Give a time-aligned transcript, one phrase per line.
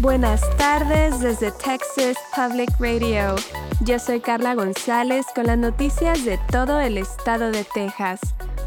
[0.00, 3.36] Buenas tardes desde Texas Public Radio.
[3.84, 8.18] Yo soy Carla González con las noticias de todo el estado de Texas.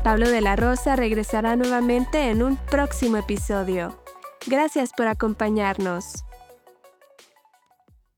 [0.04, 3.98] Pablo de la Rosa regresará nuevamente en un próximo episodio.
[4.46, 6.24] Gracias por acompañarnos.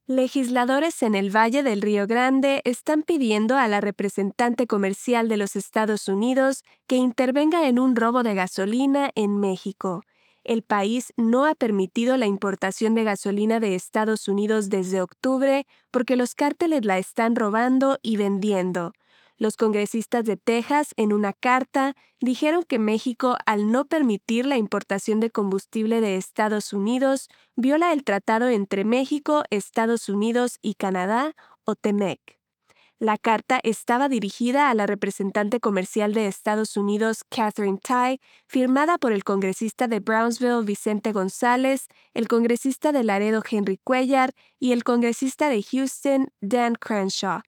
[0.07, 5.55] Legisladores en el Valle del Río Grande están pidiendo a la representante comercial de los
[5.55, 10.01] Estados Unidos que intervenga en un robo de gasolina en México
[10.45, 16.15] el país no ha permitido la importación de gasolina de Estados Unidos desde octubre porque
[16.15, 18.93] los cárteles la están robando y vendiendo.
[19.37, 25.19] Los congresistas de Texas, en una carta, dijeron que México, al no permitir la importación
[25.19, 31.35] de combustible de Estados Unidos, viola el tratado entre México, Estados Unidos y Canadá,
[31.65, 32.34] o TEMEC.
[32.99, 39.11] La carta estaba dirigida a la representante comercial de Estados Unidos, Catherine Tai, firmada por
[39.11, 45.49] el congresista de Brownsville, Vicente González, el congresista de Laredo, Henry Cuellar, y el congresista
[45.49, 47.41] de Houston, Dan Crenshaw.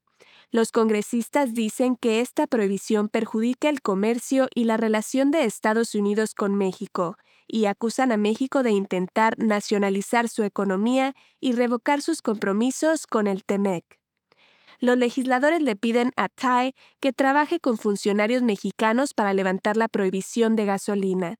[0.52, 6.34] Los congresistas dicen que esta prohibición perjudica el comercio y la relación de Estados Unidos
[6.34, 7.16] con México,
[7.48, 13.45] y acusan a México de intentar nacionalizar su economía y revocar sus compromisos con el
[13.45, 13.97] TEMEC
[14.80, 20.56] los legisladores le piden a Tai que trabaje con funcionarios mexicanos para levantar la prohibición
[20.56, 21.36] de gasolina.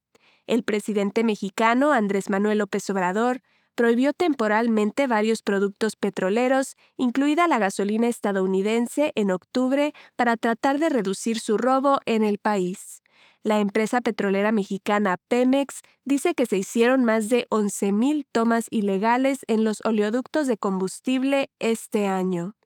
[0.48, 3.42] El presidente mexicano, Andrés Manuel López Obrador,
[3.78, 11.40] prohibió temporalmente varios productos petroleros, incluida la gasolina estadounidense, en octubre para tratar de reducir
[11.40, 13.04] su robo en el país.
[13.44, 19.64] La empresa petrolera mexicana Pemex dice que se hicieron más de 11.000 tomas ilegales en
[19.64, 22.57] los oleoductos de combustible este año.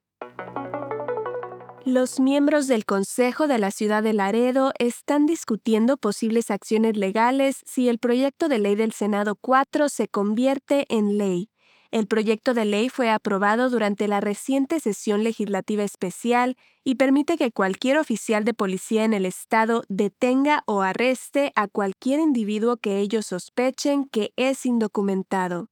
[1.83, 7.89] Los miembros del Consejo de la Ciudad de Laredo están discutiendo posibles acciones legales si
[7.89, 11.49] el proyecto de ley del Senado 4 se convierte en ley.
[11.89, 17.51] El proyecto de ley fue aprobado durante la reciente sesión legislativa especial y permite que
[17.51, 23.25] cualquier oficial de policía en el estado detenga o arreste a cualquier individuo que ellos
[23.25, 25.70] sospechen que es indocumentado.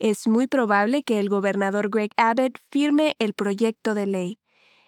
[0.00, 4.38] Es muy probable que el gobernador Greg Abbott firme el proyecto de ley.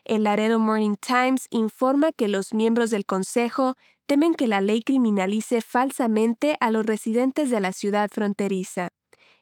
[0.06, 3.74] El Laredo Morning Times informa que los miembros del Consejo
[4.06, 8.88] temen que la ley criminalice falsamente a los residentes de la ciudad fronteriza.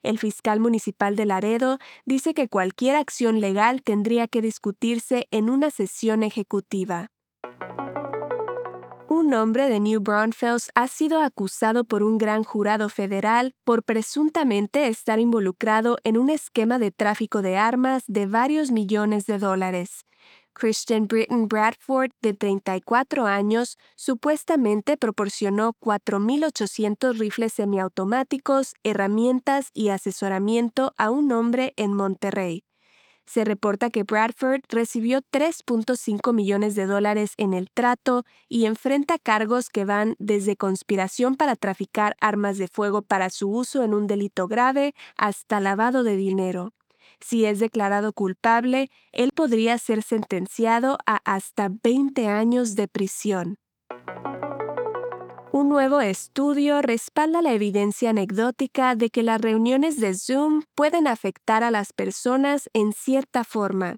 [0.03, 5.71] El fiscal municipal de Laredo dice que cualquier acción legal tendría que discutirse en una
[5.71, 7.13] sesión ejecutiva.
[9.21, 14.89] Un hombre de New Braunfels ha sido acusado por un gran jurado federal por presuntamente
[14.89, 20.07] estar involucrado en un esquema de tráfico de armas de varios millones de dólares.
[20.55, 31.11] Christian Britton Bradford, de 34 años, supuestamente proporcionó 4.800 rifles semiautomáticos, herramientas y asesoramiento a
[31.11, 32.65] un hombre en Monterrey.
[33.27, 39.69] Se reporta que Bradford recibió 3.5 millones de dólares en el trato y enfrenta cargos
[39.69, 44.49] que van desde conspiración para traficar armas de fuego para su uso en un delito
[44.49, 46.73] grave hasta lavado de dinero.
[47.21, 53.59] Si es declarado culpable, él podría ser sentenciado a hasta 20 años de prisión.
[55.53, 61.65] Un nuevo estudio respalda la evidencia anecdótica de que las reuniones de Zoom pueden afectar
[61.65, 63.97] a las personas en cierta forma.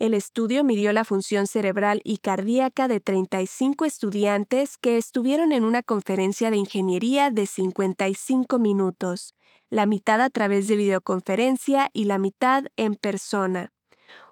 [0.00, 5.84] El estudio midió la función cerebral y cardíaca de 35 estudiantes que estuvieron en una
[5.84, 9.34] conferencia de ingeniería de 55 minutos
[9.70, 13.70] la mitad a través de videoconferencia y la mitad en persona.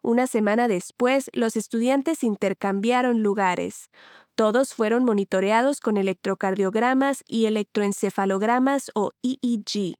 [0.02, 3.90] Una semana después, los estudiantes intercambiaron lugares.
[4.36, 9.96] Todos fueron monitoreados con electrocardiogramas y electroencefalogramas o EEG.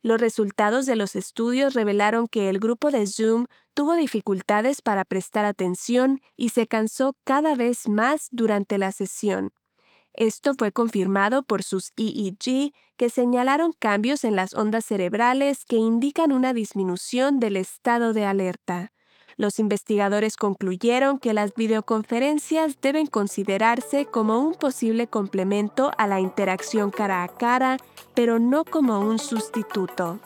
[0.00, 5.44] Los resultados de los estudios revelaron que el grupo de Zoom tuvo dificultades para prestar
[5.44, 9.52] atención y se cansó cada vez más durante la sesión.
[10.12, 16.30] Esto fue confirmado por sus EEG, que señalaron cambios en las ondas cerebrales que indican
[16.30, 18.93] una disminución del estado de alerta.
[19.36, 26.90] Los investigadores concluyeron que las videoconferencias deben considerarse como un posible complemento a la interacción
[26.90, 27.78] cara a cara,
[28.14, 30.20] pero no como un sustituto.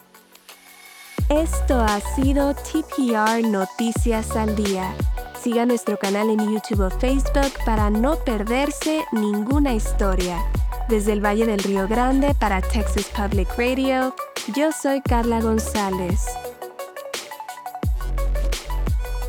[1.30, 4.94] Esto ha sido TPR Noticias al Día.
[5.42, 10.38] Siga nuestro canal en YouTube o Facebook para no perderse ninguna historia.
[10.88, 14.14] Desde el Valle del Río Grande para Texas Public Radio,
[14.54, 16.26] yo soy Carla González.